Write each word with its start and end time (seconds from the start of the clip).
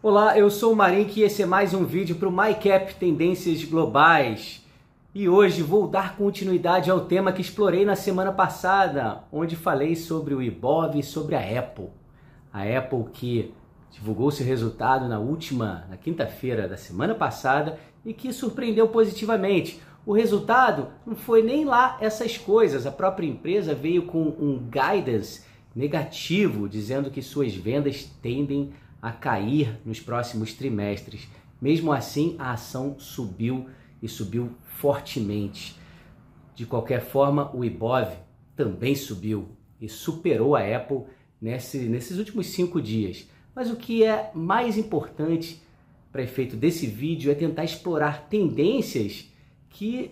Olá, 0.00 0.38
eu 0.38 0.48
sou 0.48 0.72
o 0.72 0.76
Marink 0.76 1.18
e 1.18 1.24
esse 1.24 1.42
é 1.42 1.44
mais 1.44 1.74
um 1.74 1.84
vídeo 1.84 2.14
para 2.14 2.28
o 2.28 2.32
MyCap 2.32 2.94
Tendências 2.94 3.64
Globais. 3.64 4.64
E 5.12 5.28
hoje 5.28 5.60
vou 5.60 5.88
dar 5.88 6.16
continuidade 6.16 6.88
ao 6.88 7.06
tema 7.06 7.32
que 7.32 7.40
explorei 7.40 7.84
na 7.84 7.96
semana 7.96 8.30
passada, 8.30 9.24
onde 9.32 9.56
falei 9.56 9.96
sobre 9.96 10.34
o 10.34 10.40
Ibov 10.40 10.96
e 10.96 11.02
sobre 11.02 11.34
a 11.34 11.58
Apple. 11.58 11.88
A 12.52 12.62
Apple 12.62 13.06
que 13.12 13.52
divulgou 13.90 14.30
seu 14.30 14.46
resultado 14.46 15.08
na 15.08 15.18
última, 15.18 15.84
na 15.90 15.96
quinta-feira 15.96 16.68
da 16.68 16.76
semana 16.76 17.16
passada 17.16 17.76
e 18.04 18.14
que 18.14 18.32
surpreendeu 18.32 18.86
positivamente. 18.86 19.82
O 20.06 20.12
resultado 20.12 20.90
não 21.04 21.16
foi 21.16 21.42
nem 21.42 21.64
lá 21.64 21.98
essas 22.00 22.38
coisas. 22.38 22.86
A 22.86 22.92
própria 22.92 23.26
empresa 23.26 23.74
veio 23.74 24.04
com 24.04 24.22
um 24.22 24.60
guidance 24.70 25.42
negativo, 25.74 26.68
dizendo 26.68 27.10
que 27.10 27.20
suas 27.20 27.52
vendas 27.52 28.04
tendem 28.22 28.72
a 28.86 28.87
a 29.00 29.12
cair 29.12 29.80
nos 29.84 30.00
próximos 30.00 30.54
trimestres. 30.54 31.28
Mesmo 31.60 31.92
assim, 31.92 32.36
a 32.38 32.52
ação 32.52 32.98
subiu 32.98 33.68
e 34.02 34.08
subiu 34.08 34.52
fortemente. 34.64 35.76
De 36.54 36.66
qualquer 36.66 37.00
forma, 37.00 37.54
o 37.54 37.64
Ibov 37.64 38.12
também 38.56 38.94
subiu 38.94 39.48
e 39.80 39.88
superou 39.88 40.56
a 40.56 40.60
Apple 40.60 41.04
nesse, 41.40 41.78
nesses 41.78 42.18
últimos 42.18 42.48
cinco 42.48 42.80
dias. 42.82 43.28
Mas 43.54 43.70
o 43.70 43.76
que 43.76 44.04
é 44.04 44.30
mais 44.34 44.76
importante 44.76 45.62
para 46.10 46.22
efeito 46.22 46.56
desse 46.56 46.86
vídeo 46.86 47.30
é 47.30 47.34
tentar 47.34 47.64
explorar 47.64 48.28
tendências 48.28 49.30
que 49.68 50.10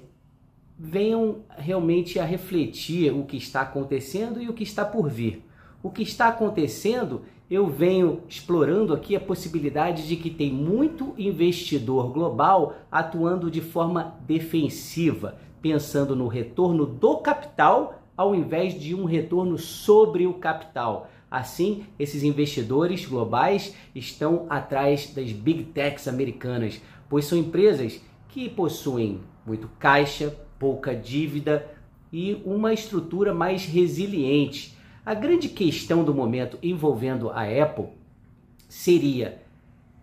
venham 0.78 1.44
realmente 1.56 2.18
a 2.18 2.24
refletir 2.24 3.12
o 3.12 3.24
que 3.24 3.36
está 3.36 3.62
acontecendo 3.62 4.41
e 4.41 4.48
o 4.48 4.52
que 4.52 4.62
está 4.62 4.84
por 4.84 5.08
vir. 5.08 5.42
O 5.82 5.91
que 5.91 6.02
está 6.02 6.28
acontecendo 6.28 7.22
eu 7.48 7.68
venho 7.68 8.23
explorando 8.28 8.92
aqui 8.92 9.14
a 9.14 9.20
possibilidade 9.20 10.08
de 10.08 10.16
que 10.16 10.30
tem 10.30 10.52
muito 10.52 11.14
investidor 11.16 12.12
global 12.12 12.75
atuando 12.91 13.50
de 13.50 13.61
forma 13.61 14.16
defensiva, 14.27 15.36
pensando 15.62 16.17
no 16.17 16.27
retorno 16.27 16.84
do 16.84 17.19
capital 17.19 18.02
ao 18.17 18.34
invés 18.34 18.78
de 18.78 18.94
um 18.94 19.05
retorno 19.05 19.58
sobre 19.58 20.27
o 20.27 20.34
capital. 20.34 21.08
Assim, 21.30 21.84
esses 21.98 22.22
investidores 22.22 23.05
globais 23.05 23.74
estão 23.94 24.47
atrás 24.48 25.12
das 25.14 25.30
big 25.30 25.64
techs 25.64 26.08
americanas, 26.08 26.80
pois 27.08 27.27
são 27.27 27.39
empresas 27.39 28.00
que 28.28 28.48
possuem 28.48 29.20
muito 29.47 29.69
caixa, 29.78 30.34
pouca 30.58 30.94
dívida 30.94 31.70
e 32.12 32.41
uma 32.44 32.72
estrutura 32.72 33.34
mais 33.34 33.67
resiliente 33.67 34.75
a 35.06 35.14
grande 35.14 35.48
questão 35.48 36.02
do 36.02 36.12
momento 36.12 36.58
envolvendo 36.60 37.30
a 37.30 37.44
Apple 37.44 37.90
seria 38.68 39.40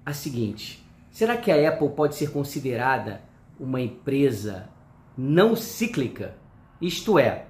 a 0.05 0.13
seguinte: 0.13 0.81
será 1.11 1.35
que 1.35 1.51
a 1.51 1.69
Apple 1.69 1.89
pode 1.89 2.15
ser 2.15 2.31
considerada 2.31 3.21
uma 3.59 3.81
empresa 3.81 4.69
não 5.17 5.57
cíclica? 5.57 6.37
Isto 6.79 7.19
é, 7.19 7.47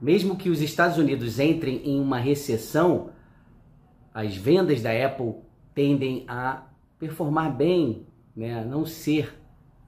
mesmo 0.00 0.36
que 0.36 0.48
os 0.48 0.62
Estados 0.62 0.96
Unidos 0.96 1.38
entrem 1.38 1.82
em 1.84 2.00
uma 2.00 2.18
recessão, 2.18 3.10
as 4.14 4.34
vendas 4.34 4.80
da 4.80 4.90
Apple 4.90 5.34
tendem 5.74 6.24
a 6.26 6.62
performar 6.98 7.54
bem, 7.54 8.06
né? 8.34 8.64
não 8.64 8.86
ser, 8.86 9.38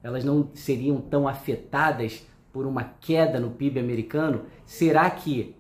elas 0.03 0.25
não 0.25 0.51
seriam 0.53 1.01
tão 1.01 1.27
afetadas 1.27 2.27
por 2.53 2.67
uma 2.67 2.85
queda 2.85 3.41
no 3.41 3.51
PIB 3.51 3.81
americano. 3.81 4.43
Será 4.67 5.09
que 5.09 5.58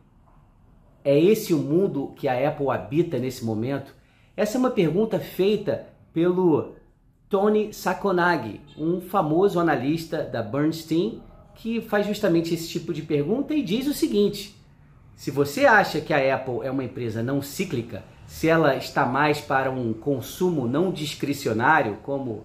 é 1.08 1.18
esse 1.18 1.54
o 1.54 1.58
mundo 1.58 2.12
que 2.16 2.28
a 2.28 2.46
Apple 2.46 2.68
habita 2.68 3.18
nesse 3.18 3.42
momento? 3.42 3.94
Essa 4.36 4.58
é 4.58 4.60
uma 4.60 4.70
pergunta 4.70 5.18
feita 5.18 5.86
pelo 6.12 6.74
Tony 7.30 7.72
Sakonagi, 7.72 8.60
um 8.76 9.00
famoso 9.00 9.58
analista 9.58 10.22
da 10.22 10.42
Bernstein, 10.42 11.22
que 11.54 11.80
faz 11.80 12.06
justamente 12.06 12.52
esse 12.52 12.68
tipo 12.68 12.92
de 12.92 13.00
pergunta 13.00 13.54
e 13.54 13.62
diz 13.62 13.86
o 13.86 13.94
seguinte: 13.94 14.54
se 15.16 15.30
você 15.30 15.64
acha 15.64 15.98
que 15.98 16.12
a 16.12 16.34
Apple 16.34 16.60
é 16.62 16.70
uma 16.70 16.84
empresa 16.84 17.22
não 17.22 17.40
cíclica, 17.40 18.04
se 18.26 18.46
ela 18.46 18.76
está 18.76 19.06
mais 19.06 19.40
para 19.40 19.70
um 19.70 19.94
consumo 19.94 20.68
não 20.68 20.92
discricionário, 20.92 21.96
como 22.02 22.44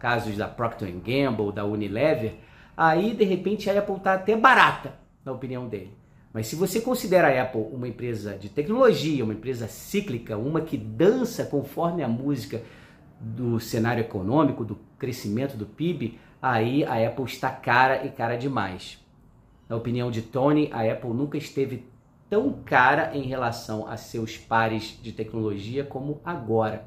casos 0.00 0.36
da 0.36 0.48
Procter 0.48 0.92
Gamble, 0.96 1.52
da 1.52 1.64
Unilever, 1.64 2.34
aí 2.76 3.14
de 3.14 3.22
repente 3.22 3.70
a 3.70 3.78
Apple 3.78 3.98
está 3.98 4.14
até 4.14 4.34
barata, 4.34 4.94
na 5.24 5.30
opinião 5.30 5.68
dele. 5.68 6.00
Mas 6.32 6.46
se 6.46 6.54
você 6.54 6.80
considera 6.80 7.28
a 7.28 7.42
Apple 7.42 7.66
uma 7.72 7.88
empresa 7.88 8.36
de 8.36 8.48
tecnologia, 8.48 9.24
uma 9.24 9.34
empresa 9.34 9.66
cíclica, 9.66 10.36
uma 10.36 10.60
que 10.60 10.76
dança 10.76 11.44
conforme 11.44 12.04
a 12.04 12.08
música 12.08 12.62
do 13.20 13.58
cenário 13.58 14.00
econômico, 14.00 14.64
do 14.64 14.78
crescimento 14.98 15.56
do 15.56 15.66
PIB, 15.66 16.18
aí 16.40 16.84
a 16.84 17.08
Apple 17.08 17.24
está 17.24 17.50
cara 17.50 18.06
e 18.06 18.10
cara 18.10 18.36
demais. 18.36 19.04
Na 19.68 19.76
opinião 19.76 20.10
de 20.10 20.22
Tony, 20.22 20.70
a 20.72 20.82
Apple 20.90 21.10
nunca 21.10 21.36
esteve 21.36 21.84
tão 22.28 22.52
cara 22.64 23.10
em 23.16 23.22
relação 23.22 23.88
a 23.88 23.96
seus 23.96 24.36
pares 24.36 24.98
de 25.02 25.12
tecnologia 25.12 25.82
como 25.84 26.20
agora. 26.24 26.86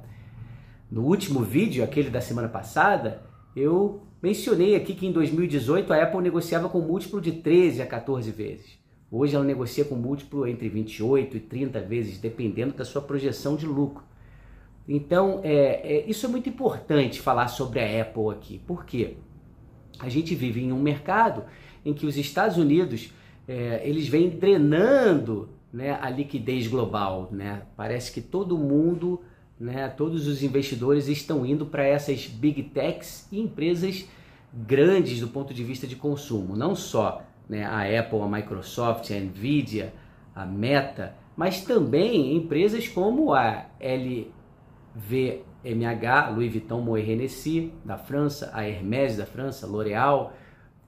No 0.90 1.04
último 1.04 1.42
vídeo, 1.42 1.84
aquele 1.84 2.10
da 2.10 2.22
semana 2.22 2.48
passada, 2.48 3.24
eu 3.56 4.04
mencionei 4.22 4.76
aqui 4.76 4.96
que 4.96 5.06
em 5.06 5.12
2018 5.12 5.92
a 5.92 6.02
Apple 6.02 6.22
negociava 6.22 6.70
com 6.70 6.80
múltiplo 6.80 7.20
de 7.20 7.34
13 7.34 7.82
a 7.82 7.86
14 7.86 8.32
vezes. 8.32 8.83
Hoje 9.16 9.36
ela 9.36 9.46
negocia 9.46 9.86
com 9.86 9.94
múltiplo 9.94 10.48
entre 10.48 10.68
28 10.68 11.38
e 11.38 11.40
30 11.40 11.80
vezes, 11.82 12.18
dependendo 12.18 12.74
da 12.74 12.84
sua 12.84 13.00
projeção 13.00 13.56
de 13.56 13.68
lucro. 13.68 14.04
Então, 14.90 15.40
é, 15.44 15.98
é, 15.98 16.10
isso 16.10 16.26
é 16.26 16.30
muito 16.30 16.50
importante 16.50 17.22
falar 17.22 17.48
sobre 17.48 17.80
a 17.80 18.02
Apple 18.02 18.32
aqui. 18.32 18.60
Por 18.66 18.84
quê? 18.86 19.18
A 20.00 20.10
gente 20.10 20.34
vive 20.34 20.64
em 20.64 20.72
um 20.72 20.82
mercado 20.82 21.44
em 21.86 21.94
que 21.94 22.08
os 22.08 22.18
Estados 22.18 22.58
Unidos 22.58 23.14
é, 23.48 23.84
eles 23.88 24.08
vêm 24.08 24.30
drenando 24.32 25.48
né, 25.72 25.96
a 26.02 26.10
liquidez 26.10 26.66
global. 26.66 27.30
Né? 27.32 27.62
Parece 27.78 28.12
que 28.12 28.20
todo 28.20 28.58
mundo, 28.58 29.22
né, 29.60 29.90
todos 29.90 30.26
os 30.26 30.42
investidores 30.42 31.08
estão 31.08 31.46
indo 31.46 31.68
para 31.68 31.86
essas 31.86 32.26
big 32.26 32.64
techs 32.64 33.28
e 33.32 33.40
empresas 33.40 34.08
grandes 34.52 35.20
do 35.20 35.28
ponto 35.28 35.54
de 35.54 35.64
vista 35.64 35.86
de 35.86 35.96
consumo. 35.96 36.56
Não 36.56 36.76
só 36.76 37.22
né, 37.48 37.64
a 37.64 37.82
Apple, 38.00 38.22
a 38.22 38.28
Microsoft, 38.28 39.12
a 39.12 39.16
Nvidia, 39.16 39.94
a 40.36 40.46
Meta, 40.46 41.16
mas 41.36 41.62
também 41.64 42.36
empresas 42.36 42.88
como 42.88 43.34
a 43.34 43.66
LVMH, 43.80 44.30
Louis 46.34 46.52
Vuitton 46.52 46.82
Moet 46.82 47.10
Hennessy, 47.10 47.74
da 47.84 47.98
França, 47.98 48.52
a 48.54 48.68
Hermès 48.68 49.18
da 49.18 49.26
França, 49.26 49.66
L'Oréal 49.68 50.34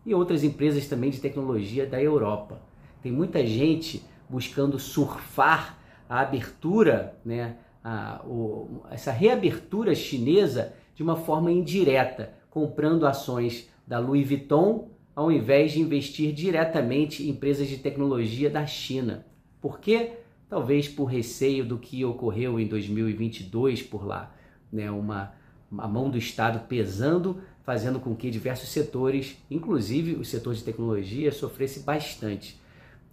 e 0.06 0.14
outras 0.14 0.44
empresas 0.44 0.88
também 0.88 1.10
de 1.10 1.20
tecnologia 1.20 1.86
da 1.86 2.02
Europa. 2.02 2.62
Tem 3.02 3.12
muita 3.12 3.46
gente 3.46 4.06
buscando 4.30 4.80
surfar 4.80 5.80
a 6.08 6.20
abertura, 6.20 7.18
né, 7.26 7.56
a, 7.84 8.22
o, 8.26 8.82
essa 8.92 9.12
reabertura 9.12 9.94
chinesa 9.96 10.74
de 10.96 11.04
uma 11.04 11.16
forma 11.16 11.52
indireta, 11.52 12.34
comprando 12.50 13.06
ações 13.06 13.70
da 13.86 14.00
Louis 14.00 14.28
Vuitton 14.28 14.95
ao 15.16 15.32
invés 15.32 15.72
de 15.72 15.80
investir 15.80 16.34
diretamente 16.34 17.24
em 17.24 17.30
empresas 17.30 17.68
de 17.68 17.78
tecnologia 17.78 18.50
da 18.50 18.66
China. 18.66 19.26
Por 19.62 19.80
quê? 19.80 20.12
Talvez 20.50 20.88
por 20.88 21.06
receio 21.06 21.66
do 21.66 21.78
que 21.78 22.04
ocorreu 22.04 22.60
em 22.60 22.68
2022 22.68 23.82
por 23.82 24.06
lá, 24.06 24.36
né? 24.72 24.92
uma, 24.92 25.34
a 25.78 25.88
mão 25.88 26.10
do 26.10 26.18
Estado 26.18 26.68
pesando, 26.68 27.42
fazendo 27.64 28.00
com 28.00 28.16
que 28.16 28.30
diversos 28.30 28.70
setores, 28.70 29.38
inclusive 29.50 30.14
o 30.14 30.26
setor 30.26 30.54
de 30.54 30.64
tecnologia, 30.64 31.32
sofresse 31.32 31.80
bastante. 31.80 32.60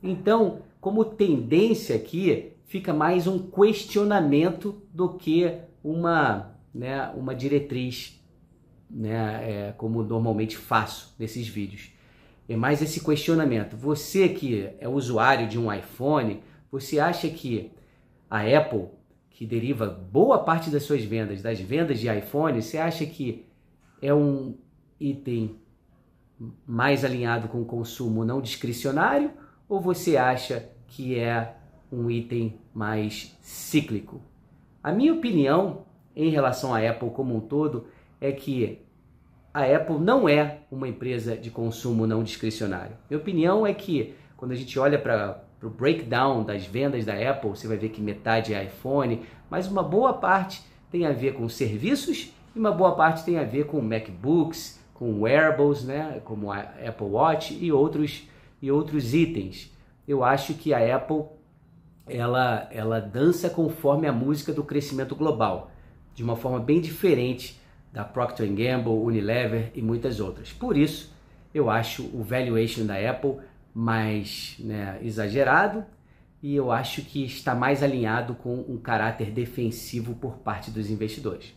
Então, 0.02 0.62
como 0.80 1.04
tendência 1.04 1.94
aqui, 1.94 2.52
fica 2.66 2.92
mais 2.92 3.26
um 3.26 3.38
questionamento 3.38 4.82
do 4.92 5.14
que 5.14 5.58
uma, 5.82 6.56
né, 6.74 7.08
uma 7.16 7.34
diretriz 7.34 8.20
né, 8.92 9.68
é, 9.68 9.72
como 9.72 10.02
normalmente 10.02 10.56
faço 10.56 11.14
nesses 11.18 11.48
vídeos. 11.48 11.90
É 12.48 12.56
mais 12.56 12.82
esse 12.82 13.02
questionamento. 13.02 13.76
Você 13.76 14.28
que 14.28 14.68
é 14.78 14.88
usuário 14.88 15.48
de 15.48 15.58
um 15.58 15.72
iPhone, 15.72 16.42
você 16.70 16.98
acha 16.98 17.28
que 17.28 17.70
a 18.28 18.40
Apple, 18.40 18.88
que 19.30 19.46
deriva 19.46 19.86
boa 19.86 20.38
parte 20.38 20.68
das 20.68 20.82
suas 20.82 21.02
vendas, 21.02 21.40
das 21.40 21.58
vendas 21.60 21.98
de 21.98 22.08
iPhone, 22.08 22.60
você 22.60 22.78
acha 22.78 23.06
que 23.06 23.46
é 24.00 24.12
um 24.12 24.54
item 25.00 25.56
mais 26.66 27.04
alinhado 27.04 27.48
com 27.48 27.62
o 27.62 27.64
consumo 27.64 28.24
não 28.24 28.40
discricionário 28.40 29.30
ou 29.68 29.80
você 29.80 30.16
acha 30.16 30.68
que 30.88 31.18
é 31.18 31.54
um 31.90 32.10
item 32.10 32.58
mais 32.74 33.36
cíclico? 33.40 34.20
A 34.82 34.92
minha 34.92 35.14
opinião 35.14 35.84
em 36.14 36.28
relação 36.28 36.74
à 36.74 36.78
Apple 36.78 37.10
como 37.10 37.36
um 37.36 37.40
todo 37.40 37.86
é 38.22 38.30
que 38.30 38.78
a 39.52 39.64
Apple 39.64 39.98
não 39.98 40.28
é 40.28 40.60
uma 40.70 40.88
empresa 40.88 41.36
de 41.36 41.50
consumo 41.50 42.06
não 42.06 42.22
discricionário. 42.22 42.96
Minha 43.10 43.20
opinião 43.20 43.66
é 43.66 43.74
que 43.74 44.14
quando 44.36 44.52
a 44.52 44.54
gente 44.54 44.78
olha 44.78 44.96
para 44.98 45.44
o 45.60 45.68
breakdown 45.68 46.44
das 46.44 46.64
vendas 46.64 47.04
da 47.04 47.14
Apple, 47.14 47.50
você 47.50 47.66
vai 47.66 47.76
ver 47.76 47.88
que 47.88 48.00
metade 48.00 48.54
é 48.54 48.64
iPhone, 48.64 49.22
mas 49.50 49.66
uma 49.66 49.82
boa 49.82 50.14
parte 50.14 50.62
tem 50.90 51.04
a 51.04 51.12
ver 51.12 51.34
com 51.34 51.48
serviços 51.48 52.32
e 52.54 52.58
uma 52.58 52.70
boa 52.70 52.94
parte 52.94 53.24
tem 53.24 53.38
a 53.38 53.44
ver 53.44 53.66
com 53.66 53.80
MacBooks, 53.80 54.80
com 54.94 55.20
wearables, 55.20 55.82
né, 55.82 56.20
como 56.24 56.52
a 56.52 56.60
Apple 56.60 57.08
Watch 57.08 57.58
e 57.60 57.72
outros 57.72 58.28
e 58.60 58.70
outros 58.70 59.12
itens. 59.12 59.76
Eu 60.06 60.22
acho 60.22 60.54
que 60.54 60.72
a 60.72 60.96
Apple 60.96 61.24
ela 62.06 62.68
ela 62.70 63.00
dança 63.00 63.50
conforme 63.50 64.06
a 64.06 64.12
música 64.12 64.52
do 64.52 64.62
crescimento 64.62 65.16
global, 65.16 65.72
de 66.14 66.22
uma 66.22 66.36
forma 66.36 66.60
bem 66.60 66.80
diferente 66.80 67.60
da 67.92 68.04
Procter 68.04 68.48
Gamble, 68.48 68.92
Unilever 68.92 69.70
e 69.74 69.82
muitas 69.82 70.18
outras. 70.18 70.52
Por 70.52 70.76
isso, 70.76 71.14
eu 71.54 71.68
acho 71.68 72.04
o 72.14 72.22
valuation 72.22 72.86
da 72.86 72.96
Apple 72.96 73.36
mais 73.74 74.56
né, 74.58 74.98
exagerado 75.02 75.84
e 76.42 76.56
eu 76.56 76.72
acho 76.72 77.02
que 77.02 77.24
está 77.24 77.54
mais 77.54 77.82
alinhado 77.82 78.34
com 78.34 78.64
um 78.68 78.78
caráter 78.78 79.30
defensivo 79.30 80.14
por 80.14 80.38
parte 80.38 80.70
dos 80.70 80.90
investidores. 80.90 81.54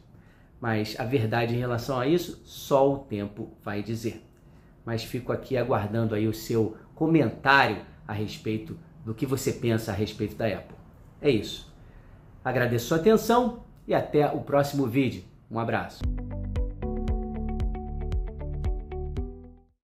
Mas 0.60 1.00
a 1.00 1.04
verdade 1.04 1.56
em 1.56 1.60
relação 1.60 2.00
a 2.00 2.08
isso, 2.08 2.42
só 2.46 2.94
o 2.94 3.00
tempo 3.00 3.54
vai 3.64 3.82
dizer. 3.82 4.24
Mas 4.86 5.04
fico 5.04 5.32
aqui 5.32 5.58
aguardando 5.58 6.14
aí 6.14 6.28
o 6.28 6.34
seu 6.34 6.78
comentário 6.94 7.82
a 8.08 8.14
respeito 8.14 8.78
do 9.04 9.14
que 9.14 9.26
você 9.26 9.52
pensa 9.52 9.92
a 9.92 9.96
respeito 9.96 10.36
da 10.36 10.48
Apple. 10.48 10.78
É 11.22 11.30
isso. 11.30 11.74
Agradeço 12.44 12.88
sua 12.88 12.98
atenção 12.98 13.64
e 13.88 13.94
até 13.94 14.28
o 14.28 14.42
próximo 14.42 14.86
vídeo. 14.86 15.24
Um 15.50 15.60
abraço. 15.60 16.02